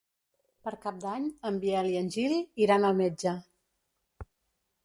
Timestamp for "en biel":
1.49-1.91